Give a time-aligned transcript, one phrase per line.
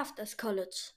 [0.00, 0.92] Crafters College.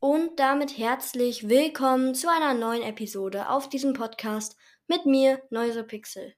[0.00, 4.56] Und damit herzlich willkommen zu einer neuen Episode auf diesem Podcast
[4.88, 5.40] mit mir,
[5.86, 6.34] Pixel.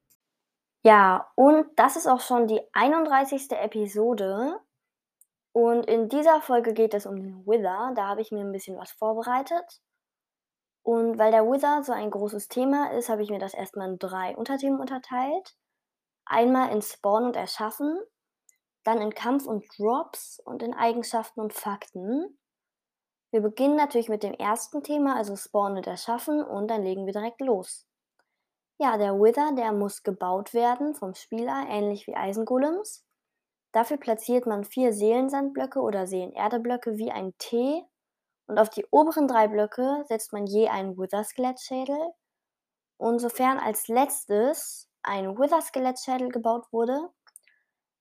[0.84, 3.52] Ja, und das ist auch schon die 31.
[3.52, 4.60] Episode.
[5.52, 7.90] Und in dieser Folge geht es um den Wither.
[7.96, 9.80] Da habe ich mir ein bisschen was vorbereitet.
[10.82, 13.98] Und weil der Wither so ein großes Thema ist, habe ich mir das erstmal in
[13.98, 15.56] drei Unterthemen unterteilt.
[16.26, 17.98] Einmal in Spawn und Erschaffen,
[18.86, 22.38] dann in Kampf und Drops und in Eigenschaften und Fakten.
[23.30, 27.12] Wir beginnen natürlich mit dem ersten Thema, also Spawn und Erschaffen, und dann legen wir
[27.12, 27.86] direkt los.
[28.78, 33.04] Ja, der Wither, der muss gebaut werden vom Spieler, ähnlich wie Eisengolems.
[33.72, 37.84] Dafür platziert man vier Seelensandblöcke oder Seelenerde-Blöcke wie ein T
[38.46, 42.12] und auf die oberen drei Blöcke setzt man je einen Wither-Skelettschädel.
[42.98, 47.10] Und sofern als letztes ein Wither-Skelettschädel gebaut wurde,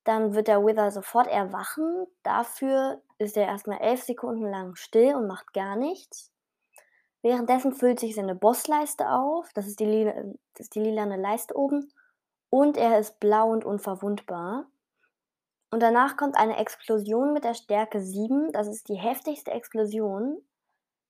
[0.06, 2.06] dann wird der Wither sofort erwachen.
[2.24, 6.32] Dafür ist er erstmal elf Sekunden lang still und macht gar nichts.
[7.24, 9.52] Währenddessen füllt sich seine Bossleiste auf.
[9.54, 11.92] Das ist die, das ist die lilane Leiste oben.
[12.52, 14.68] Und er ist blau und unverwundbar.
[15.72, 18.52] Und danach kommt eine Explosion mit der Stärke 7.
[18.52, 20.38] Das ist die heftigste Explosion,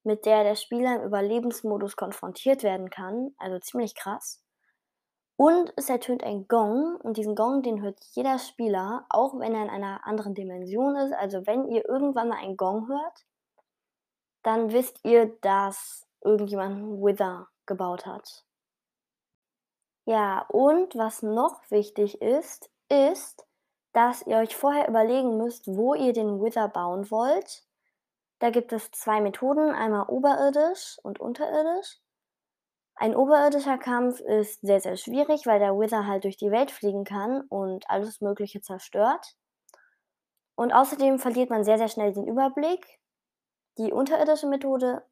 [0.04, 3.36] mit der der Spieler im Überlebensmodus konfrontiert werden kann.
[3.38, 4.42] Also ziemlich krass.
[5.38, 9.64] Und es ertönt ein Gong und diesen Gong, den hört jeder Spieler, auch wenn er
[9.64, 11.14] in einer anderen Dimension ist.
[11.14, 13.25] Also wenn ihr irgendwann mal einen Gong hört,
[14.44, 18.45] dann wisst ihr, dass irgendjemand Wither gebaut hat.
[20.06, 23.45] Ja, und was noch wichtig ist, ist,
[23.91, 27.66] dass ihr euch vorher überlegen müsst, wo ihr den Wither bauen wollt.
[28.39, 32.00] Da gibt es zwei Methoden, einmal oberirdisch und unterirdisch.
[32.98, 37.04] Ein oberirdischer Kampf ist sehr, sehr schwierig, weil der Wither halt durch die Welt fliegen
[37.04, 39.36] kann und alles Mögliche zerstört.
[40.56, 43.00] Und außerdem verliert man sehr, sehr schnell den Überblick.
[43.78, 45.03] Die unterirdische Methode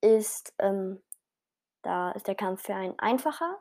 [0.00, 1.02] ist, ähm,
[1.82, 3.58] da ist der Kampf für einen einfacher,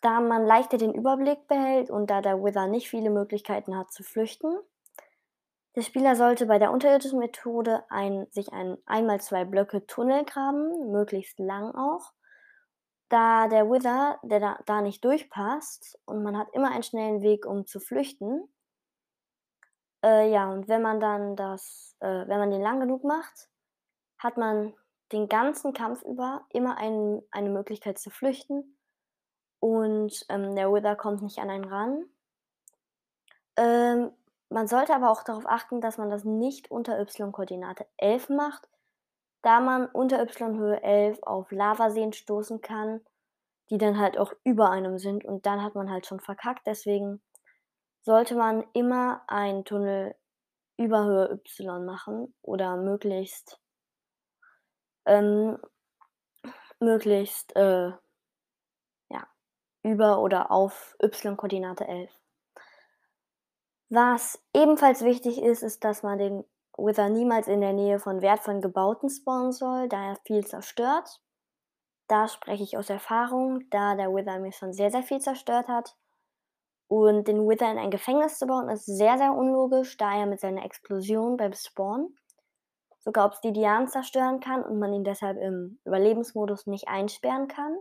[0.00, 4.02] da man leichter den Überblick behält und da der Wither nicht viele Möglichkeiten hat zu
[4.02, 4.58] flüchten.
[5.74, 10.92] Der Spieler sollte bei der unterirdischen Methode ein, sich ein einmal zwei Blöcke Tunnel graben,
[10.92, 12.12] möglichst lang auch,
[13.08, 17.46] da der Wither, der da, da nicht durchpasst und man hat immer einen schnellen Weg,
[17.46, 18.48] um zu flüchten.
[20.04, 23.48] Äh, ja, und wenn man dann das, äh, wenn man den lang genug macht,
[24.18, 24.74] hat man
[25.12, 28.78] den ganzen Kampf über immer ein, eine Möglichkeit zu flüchten
[29.60, 32.04] und ähm, der Wither kommt nicht an einen ran.
[33.56, 34.10] Ähm,
[34.52, 38.68] man sollte aber auch darauf achten, dass man das nicht unter y-Koordinate 11 macht,
[39.42, 43.00] da man unter y-Höhe 11 auf Lavaseen stoßen kann,
[43.70, 46.66] die dann halt auch über einem sind und dann hat man halt schon verkackt.
[46.66, 47.22] Deswegen
[48.02, 50.14] sollte man immer einen Tunnel
[50.76, 53.60] über Höhe y machen oder möglichst
[55.06, 55.58] ähm,
[56.80, 57.92] möglichst äh,
[59.10, 59.26] ja,
[59.82, 62.21] über oder auf y-Koordinate 11.
[63.94, 66.44] Was ebenfalls wichtig ist, ist, dass man den
[66.78, 71.20] Wither niemals in der Nähe von wertvollen Gebauten spawnen soll, da er viel zerstört.
[72.08, 75.94] Da spreche ich aus Erfahrung, da der Wither mir schon sehr, sehr viel zerstört hat.
[76.88, 80.40] Und den Wither in ein Gefängnis zu bauen, ist sehr, sehr unlogisch, da er mit
[80.40, 82.16] seiner Explosion beim Spawn
[83.00, 87.76] sogar Obsidian zerstören kann und man ihn deshalb im Überlebensmodus nicht einsperren kann.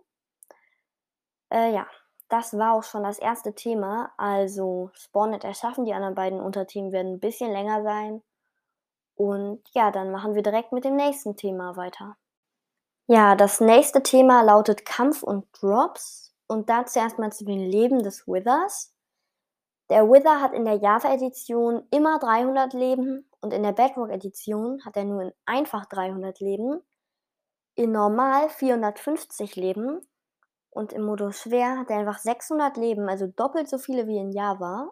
[1.50, 1.88] Äh, ja,
[2.32, 4.12] das war auch schon das erste Thema.
[4.18, 5.84] Also Spawnet erschaffen.
[5.84, 8.24] Die anderen beiden Unterthemen werden ein bisschen länger sein.
[9.16, 12.16] Und ja, dann machen wir direkt mit dem nächsten Thema weiter.
[13.08, 16.34] Ja, das nächste Thema lautet Kampf und Drops.
[16.48, 18.94] Und dazu erstmal zu den Leben des Withers.
[19.90, 25.04] Der Wither hat in der Java-Edition immer 300 Leben und in der Bedrock-Edition hat er
[25.04, 26.82] nur in einfach 300 Leben,
[27.76, 30.00] in normal 450 Leben
[30.72, 34.32] und im Modus schwer hat er einfach 600 Leben, also doppelt so viele wie in
[34.32, 34.92] Java.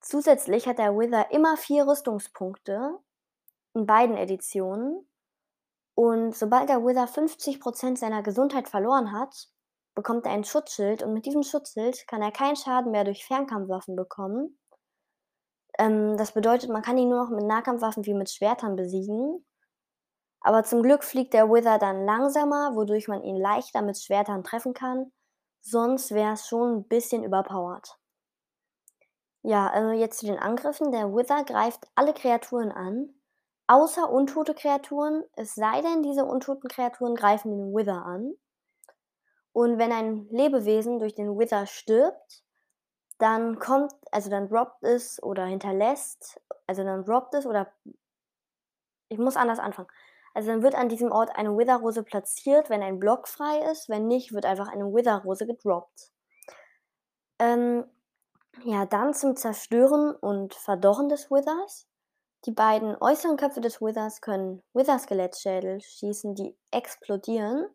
[0.00, 2.98] Zusätzlich hat der Wither immer vier Rüstungspunkte
[3.74, 5.08] in beiden Editionen.
[5.94, 9.48] Und sobald der Wither 50% seiner Gesundheit verloren hat,
[9.96, 13.96] bekommt er ein Schutzschild und mit diesem Schutzschild kann er keinen Schaden mehr durch Fernkampfwaffen
[13.96, 14.56] bekommen.
[15.76, 19.44] Ähm, das bedeutet, man kann ihn nur noch mit Nahkampfwaffen wie mit Schwertern besiegen.
[20.40, 24.74] Aber zum Glück fliegt der Wither dann langsamer, wodurch man ihn leichter mit Schwertern treffen
[24.74, 25.12] kann.
[25.60, 27.98] Sonst wäre es schon ein bisschen überpowered.
[29.42, 30.92] Ja, äh, jetzt zu den Angriffen.
[30.92, 33.14] Der Wither greift alle Kreaturen an,
[33.66, 38.34] außer untote Kreaturen, es sei denn, diese untoten Kreaturen greifen den Wither an.
[39.52, 42.42] Und wenn ein Lebewesen durch den Wither stirbt,
[43.18, 47.72] dann kommt, also dann droppt es oder hinterlässt, also dann droppt es oder
[49.08, 49.88] ich muss anders anfangen.
[50.34, 53.88] Also dann wird an diesem Ort eine Wither-Rose platziert, wenn ein Block frei ist.
[53.88, 56.12] Wenn nicht, wird einfach eine Wither-Rose gedroppt.
[57.38, 57.84] Ähm,
[58.64, 61.86] ja, dann zum Zerstören und Verdorren des Withers.
[62.44, 67.66] Die beiden äußeren Köpfe des Withers können Wither-Skelettschädel schießen, die explodieren.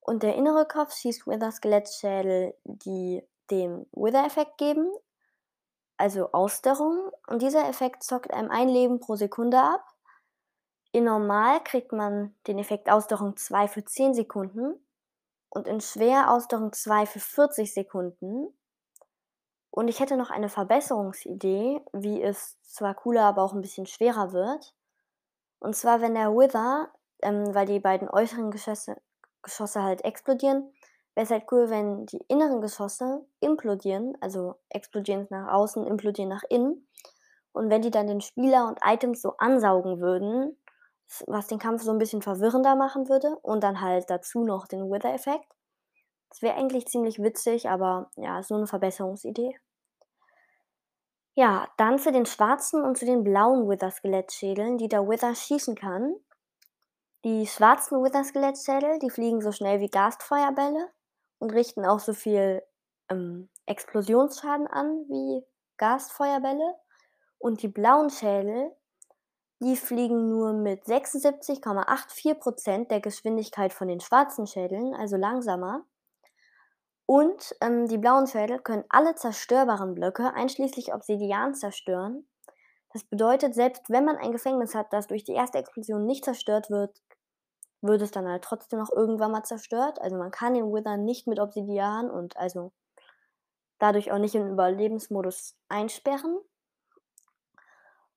[0.00, 4.90] Und der innere Kopf schießt Wither-Skelettschädel, die dem Wither-Effekt geben,
[5.96, 7.10] also Ausdauerung.
[7.26, 9.84] Und dieser Effekt zockt einem ein Leben pro Sekunde ab.
[10.92, 14.74] In Normal kriegt man den Effekt Ausdauerung 2 für 10 Sekunden
[15.50, 18.48] und in Schwer Ausdauerung 2 für 40 Sekunden.
[19.70, 24.32] Und ich hätte noch eine Verbesserungsidee, wie es zwar cooler, aber auch ein bisschen schwerer
[24.32, 24.74] wird.
[25.60, 26.88] Und zwar, wenn der Wither,
[27.22, 28.96] ähm, weil die beiden äußeren Geschosse,
[29.42, 30.72] Geschosse halt explodieren,
[31.14, 36.44] wäre es halt cool, wenn die inneren Geschosse implodieren, also explodieren nach außen, implodieren nach
[36.48, 36.88] innen.
[37.52, 40.56] Und wenn die dann den Spieler und Items so ansaugen würden,
[41.26, 44.90] was den Kampf so ein bisschen verwirrender machen würde und dann halt dazu noch den
[44.90, 45.46] Wither-Effekt.
[46.30, 49.58] Das wäre eigentlich ziemlich witzig, aber ja, ist nur eine Verbesserungsidee.
[51.34, 56.14] Ja, dann zu den schwarzen und zu den blauen Wither-Skelettschädeln, die der Wither schießen kann.
[57.24, 60.90] Die schwarzen Wither-Skelettschädel, die fliegen so schnell wie Gasfeuerbälle
[61.38, 62.62] und richten auch so viel
[63.08, 65.44] ähm, Explosionsschaden an wie
[65.76, 66.74] Gasfeuerbälle.
[67.38, 68.72] Und die blauen Schädel,
[69.60, 75.84] die fliegen nur mit 76,84% der Geschwindigkeit von den schwarzen Schädeln, also langsamer.
[77.06, 82.28] Und ähm, die blauen Schädel können alle zerstörbaren Blöcke, einschließlich Obsidian, zerstören.
[82.92, 86.70] Das bedeutet, selbst wenn man ein Gefängnis hat, das durch die erste Explosion nicht zerstört
[86.70, 87.02] wird,
[87.80, 90.00] wird es dann halt trotzdem noch irgendwann mal zerstört.
[90.00, 92.72] Also man kann den Wither nicht mit Obsidian und also
[93.78, 96.38] dadurch auch nicht im Überlebensmodus einsperren.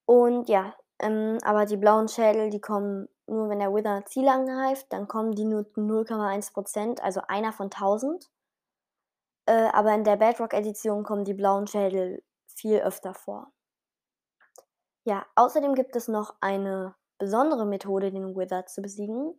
[0.06, 4.88] Und ja, ähm, aber die blauen Schädel, die kommen nur, wenn der Wither Ziele angreift,
[4.90, 8.30] dann kommen die nur 0,1%, also einer von 1000.
[9.46, 13.52] Äh, aber in der Bedrock-Edition kommen die blauen Schädel viel öfter vor.
[15.04, 19.34] Ja, außerdem gibt es noch eine besondere Methode, den Wither zu besiegen.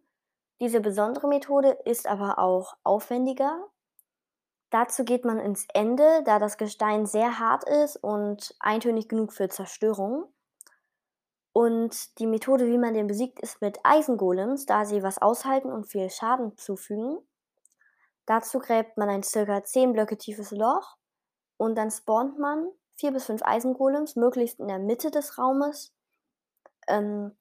[0.61, 3.69] Diese besondere Methode ist aber auch aufwendiger.
[4.71, 9.49] Dazu geht man ins Ende, da das Gestein sehr hart ist und eintönig genug für
[9.49, 10.33] Zerstörung.
[11.53, 15.87] Und die Methode, wie man den besiegt, ist mit Eisengolems, da sie was aushalten und
[15.87, 17.19] viel Schaden zufügen.
[18.25, 20.97] Dazu gräbt man ein circa 10 Blöcke tiefes Loch
[21.59, 25.93] und dann spawnt man 4 bis 5 Eisengolems, möglichst in der Mitte des Raumes.
[26.87, 27.37] Ähm,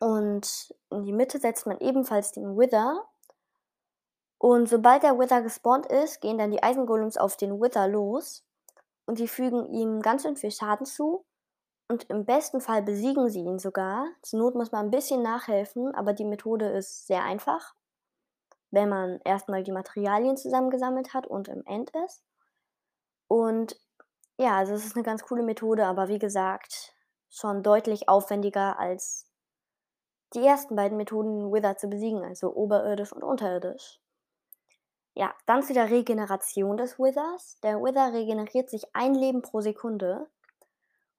[0.00, 3.04] und in die Mitte setzt man ebenfalls den Wither.
[4.38, 8.44] Und sobald der Wither gespawnt ist, gehen dann die Eisengolems auf den Wither los
[9.06, 11.24] und die fügen ihm ganz schön viel Schaden zu
[11.88, 14.06] und im besten Fall besiegen sie ihn sogar.
[14.22, 17.74] Zur Not muss man ein bisschen nachhelfen, aber die Methode ist sehr einfach,
[18.70, 22.24] wenn man erstmal die Materialien zusammengesammelt hat und im End ist.
[23.28, 23.78] Und
[24.38, 26.94] ja, also es ist eine ganz coole Methode, aber wie gesagt,
[27.30, 29.26] schon deutlich aufwendiger als
[30.34, 34.00] die ersten beiden Methoden, Wither zu besiegen, also oberirdisch und unterirdisch.
[35.14, 37.58] Ja, dann zu der Regeneration des Withers.
[37.62, 40.28] Der Wither regeneriert sich ein Leben pro Sekunde.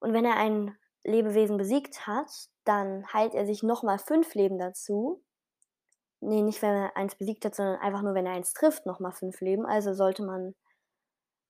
[0.00, 2.30] Und wenn er ein Lebewesen besiegt hat,
[2.64, 5.22] dann heilt er sich nochmal fünf Leben dazu.
[6.20, 9.12] Nee, nicht wenn er eins besiegt hat, sondern einfach nur, wenn er eins trifft, nochmal
[9.12, 9.66] fünf Leben.
[9.66, 10.54] Also sollte man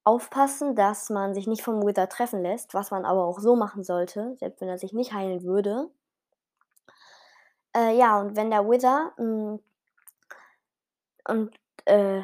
[0.04, 3.84] aufpassen, dass man sich nicht vom Wither treffen lässt, was man aber auch so machen
[3.84, 5.90] sollte, selbst wenn er sich nicht heilen würde.
[7.76, 9.60] Äh, ja, und wenn der Wither mh, hm,
[11.28, 12.22] und äh,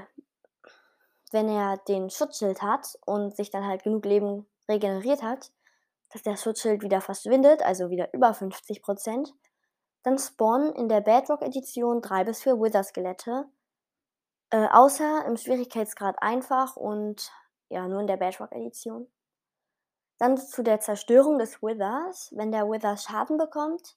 [1.31, 5.51] wenn er den Schutzschild hat und sich dann halt genug Leben regeneriert hat,
[6.15, 9.33] dass der Schutzschild wieder verschwindet, also wieder über 50%.
[10.05, 13.47] Dann spawnen in der Bedrock-Edition 3 bis 4 Wither-Skelette.
[14.51, 17.33] Äh, außer im Schwierigkeitsgrad einfach und
[17.69, 19.11] ja, nur in der Bedrock-Edition.
[20.19, 22.31] Dann zu der Zerstörung des Withers.
[22.37, 23.97] Wenn der Wither Schaden bekommt,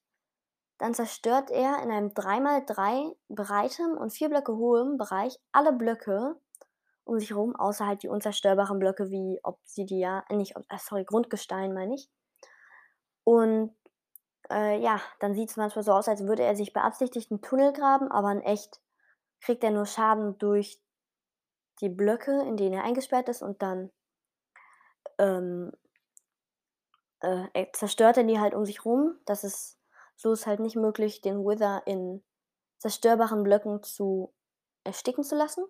[0.80, 6.36] dann zerstört er in einem 3x3 breitem und 4 Blöcke hohem Bereich alle Blöcke,
[7.08, 11.74] um sich herum, außer halt die unzerstörbaren Blöcke wie Obsidian, äh, nicht, äh, sorry, Grundgestein
[11.74, 12.10] meine ich.
[13.24, 13.76] Und
[14.50, 17.74] äh, ja, dann sieht es manchmal so aus, als würde er sich beabsichtigt einen Tunnel
[17.74, 18.80] graben, aber in echt
[19.42, 20.82] kriegt er nur Schaden durch
[21.82, 23.92] die Blöcke, in denen er eingesperrt ist und dann
[25.20, 25.72] ähm,
[27.22, 29.18] äh, zerstört er die halt um sich rum.
[29.26, 29.78] Das ist,
[30.16, 32.24] so ist halt nicht möglich, den Wither in
[32.80, 34.34] zerstörbaren Blöcken zu
[34.84, 35.66] ersticken zu lassen.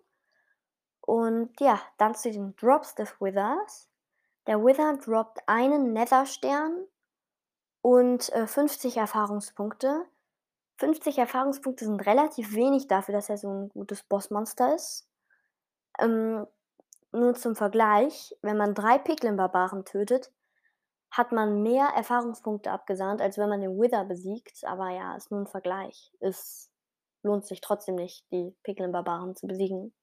[1.08, 3.90] Und ja, dann zu den Drops des Withers.
[4.46, 6.86] Der Wither droppt einen Nether-Stern
[7.82, 10.06] und äh, 50 Erfahrungspunkte.
[10.80, 15.08] 50 Erfahrungspunkte sind relativ wenig dafür, dass er so ein gutes Bossmonster ist.
[15.98, 16.46] Ähm,
[17.14, 20.34] nur zum Vergleich, wenn man drei Piglin-Barbaren tötet,
[21.10, 24.66] hat man mehr Erfahrungspunkte abgesandt, als wenn man den Wither besiegt.
[24.66, 26.12] Aber ja, ist nur ein Vergleich.
[26.20, 26.70] Es
[27.24, 29.94] lohnt sich trotzdem nicht, die Piglin-Barbaren zu besiegen.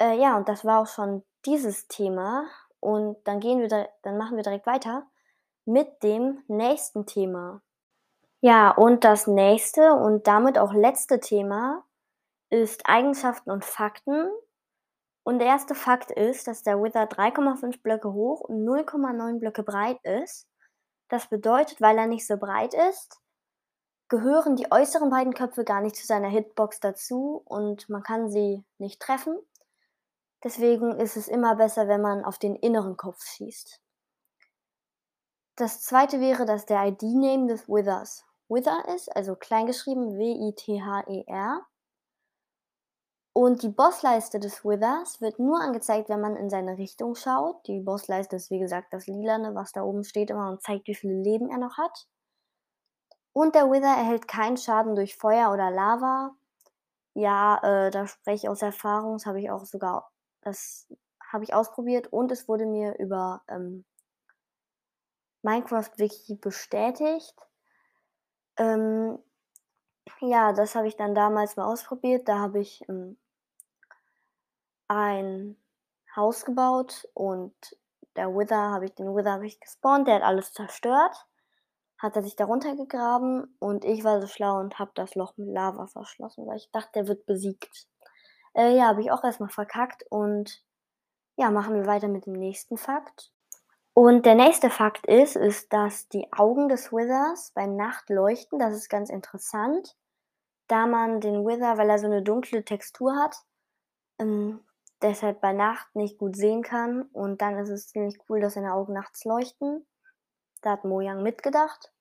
[0.00, 2.46] Äh, ja, und das war auch schon dieses Thema.
[2.80, 5.06] Und dann gehen wir, dann machen wir direkt weiter
[5.66, 7.62] mit dem nächsten Thema.
[8.40, 11.84] Ja, und das nächste und damit auch letzte Thema
[12.48, 14.30] ist Eigenschaften und Fakten.
[15.22, 19.98] Und der erste Fakt ist, dass der Wither 3,5 Blöcke hoch und 0,9 Blöcke breit
[20.02, 20.48] ist.
[21.08, 23.20] Das bedeutet, weil er nicht so breit ist,
[24.08, 28.64] gehören die äußeren beiden Köpfe gar nicht zu seiner Hitbox dazu und man kann sie
[28.78, 29.38] nicht treffen.
[30.42, 33.80] Deswegen ist es immer besser, wenn man auf den inneren Kopf schießt.
[35.56, 41.66] Das zweite wäre, dass der ID-Name des Withers Wither ist, also kleingeschrieben W-I-T-H-E-R.
[43.32, 47.64] Und die Bossleiste des Withers wird nur angezeigt, wenn man in seine Richtung schaut.
[47.68, 50.96] Die Bossleiste ist wie gesagt das Lilane, was da oben steht immer und zeigt, wie
[50.96, 52.08] viele Leben er noch hat.
[53.32, 56.34] Und der Wither erhält keinen Schaden durch Feuer oder Lava.
[57.14, 60.10] Ja, äh, da spreche ich aus Erfahrung, das habe ich auch sogar,
[60.42, 60.88] das
[61.32, 63.84] habe ich ausprobiert und es wurde mir über ähm,
[65.42, 67.34] Minecraft Wiki bestätigt.
[68.56, 69.18] Ähm,
[70.20, 72.28] ja, das habe ich dann damals mal ausprobiert.
[72.28, 73.16] Da habe ich ähm,
[74.88, 75.56] ein
[76.16, 77.54] Haus gebaut und
[78.16, 81.26] der Wither habe ich, den Wither habe ich gespawnt, der hat alles zerstört,
[81.98, 85.48] hat er sich darunter gegraben und ich war so schlau und habe das Loch mit
[85.48, 87.86] Lava verschlossen, weil ich dachte, der wird besiegt.
[88.54, 90.64] Äh, ja, habe ich auch erstmal verkackt und
[91.36, 93.32] ja, machen wir weiter mit dem nächsten Fakt.
[93.94, 98.58] Und der nächste Fakt ist, ist, dass die Augen des Withers bei Nacht leuchten.
[98.58, 99.96] Das ist ganz interessant,
[100.68, 103.36] da man den Wither, weil er so eine dunkle Textur hat,
[104.18, 104.60] ähm,
[105.02, 107.02] deshalb bei Nacht nicht gut sehen kann.
[107.12, 109.86] Und dann ist es ziemlich cool, dass seine Augen nachts leuchten.
[110.62, 111.92] Da hat Mojang mitgedacht.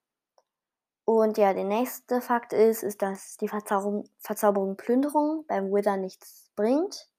[1.09, 6.51] Und ja, der nächste Fakt ist, ist, dass die Verzauberung, Verzauberung Plünderung beim Wither nichts
[6.55, 7.09] bringt.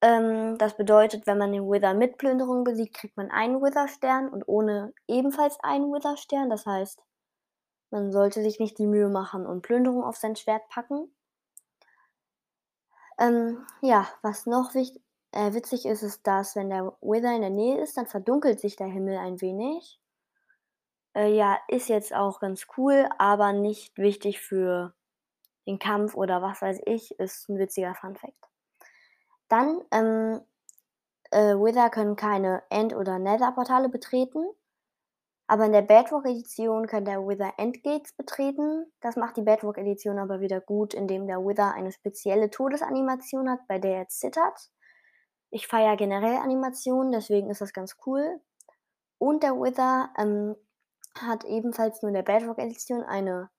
[0.00, 4.48] Ähm, das bedeutet, wenn man den Wither mit Plünderung besiegt, kriegt man einen Wither-Stern und
[4.48, 6.48] ohne ebenfalls einen Wither-Stern.
[6.48, 7.02] Das heißt,
[7.90, 11.14] man sollte sich nicht die Mühe machen und Plünderung auf sein Schwert packen.
[13.18, 17.50] Ähm, ja, was noch wichtig, äh, witzig ist, ist, dass wenn der Wither in der
[17.50, 20.00] Nähe ist, dann verdunkelt sich der Himmel ein wenig.
[21.14, 24.94] Äh, ja, ist jetzt auch ganz cool, aber nicht wichtig für
[25.66, 28.48] den Kampf oder was weiß ich, ist ein witziger Funfact.
[29.48, 30.40] Dann, ähm,
[31.30, 34.44] äh, Wither können keine End- oder Nether-Portale betreten.
[35.46, 38.86] Aber in der Bedrock-Edition kann der Wither Endgates betreten.
[39.00, 43.80] Das macht die Bedrock-Edition aber wieder gut, indem der Wither eine spezielle Todesanimation hat, bei
[43.80, 44.70] der er zittert.
[45.50, 48.40] Ich feiere generell Animationen, deswegen ist das ganz cool.
[49.18, 50.54] Und der Wither ähm,
[51.14, 53.50] hat ebenfalls nur in der Bedrock-Edition eine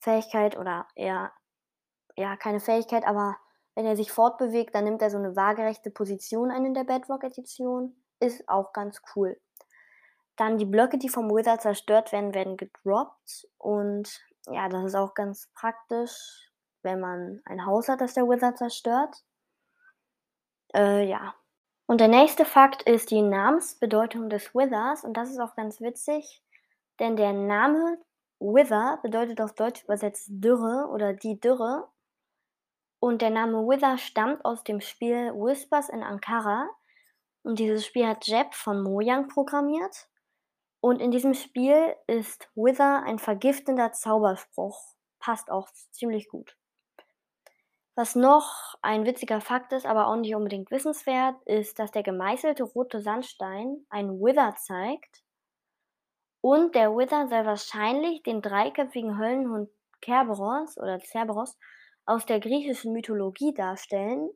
[0.00, 1.32] Fähigkeit oder eher,
[2.16, 3.36] ja, keine Fähigkeit, aber
[3.74, 7.96] wenn er sich fortbewegt, dann nimmt er so eine waagerechte Position ein in der Bedrock-Edition.
[8.18, 9.40] Ist auch ganz cool.
[10.36, 13.48] Dann die Blöcke, die vom Wither zerstört werden, werden gedroppt.
[13.58, 14.20] Und
[14.50, 16.50] ja, das ist auch ganz praktisch,
[16.82, 19.16] wenn man ein Haus hat, das der Wither zerstört.
[20.74, 21.34] Äh, ja.
[21.86, 25.04] Und der nächste Fakt ist die Namensbedeutung des Withers.
[25.04, 26.42] Und das ist auch ganz witzig,
[27.00, 27.98] denn der Name
[28.38, 31.88] Wither bedeutet auf Deutsch übersetzt Dürre oder die Dürre.
[32.98, 36.68] Und der Name Wither stammt aus dem Spiel Whispers in Ankara.
[37.42, 40.08] Und dieses Spiel hat Jeb von Mojang programmiert.
[40.80, 44.94] Und in diesem Spiel ist Wither ein vergiftender Zauberspruch.
[45.18, 46.56] Passt auch ziemlich gut.
[47.94, 52.62] Was noch ein witziger Fakt ist, aber auch nicht unbedingt wissenswert, ist, dass der gemeißelte
[52.62, 55.22] rote Sandstein einen Wither zeigt.
[56.40, 59.70] Und der Wither soll wahrscheinlich den dreiköpfigen Höllenhund
[60.00, 61.58] Kerberos oder Cerberos
[62.06, 64.30] aus der griechischen Mythologie darstellen.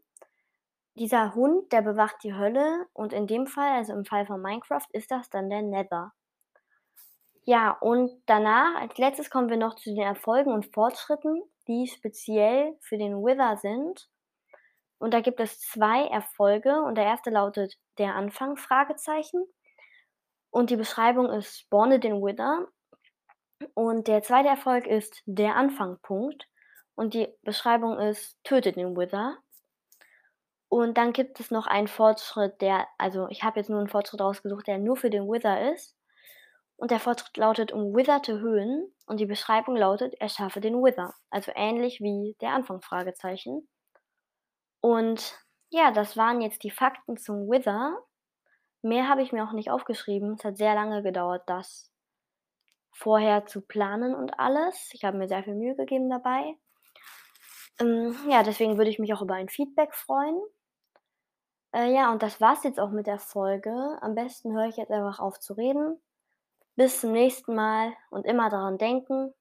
[0.97, 4.87] Dieser Hund, der bewacht die Hölle und in dem Fall, also im Fall von Minecraft,
[4.93, 6.13] ist das dann der Nether.
[7.47, 12.77] Ja, und danach, als letztes kommen wir noch zu den Erfolgen und Fortschritten, die speziell
[12.81, 14.09] für den Wither sind.
[14.99, 19.45] Und da gibt es zwei Erfolge und der erste lautet der Anfang, Fragezeichen.
[20.55, 22.69] Und die Beschreibung ist Spawne den Wither.
[23.75, 26.47] Und der zweite Erfolg ist der Anfang, Punkt.
[26.95, 29.37] Und die Beschreibung ist, tötet den Wither.
[30.73, 34.21] Und dann gibt es noch einen Fortschritt, der also, ich habe jetzt nur 'n Fortschritt
[34.21, 35.97] rausgesucht, der nur für den Wither ist.
[36.77, 41.53] Und der Fortschritt lautet: „Um witherte Höhen“ und die Beschreibung lautet: „Erschaffe den Wither“, also
[41.55, 43.67] ähnlich wie der Anfang Fragezeichen.
[44.85, 45.35] Und
[45.71, 47.97] ja, das waren jetzt die Fakten zum Wither.
[48.85, 50.35] Mehr habe ich mir auch nicht aufgeschrieben.
[50.35, 51.91] Es hat sehr lange gedauert, das
[52.93, 54.91] vorher zu planen und alles.
[54.93, 56.55] Ich habe mir sehr viel Mühe gegeben dabei.
[57.81, 60.39] Ähm, ja, deswegen würde ich mich auch über ein Feedback freuen.
[61.73, 63.73] Äh, ja, und das war's jetzt auch mit der Folge.
[64.03, 65.99] Am besten höre ich jetzt einfach auf zu reden.
[66.77, 69.33] Bis zum nächsten Mal und immer daran denken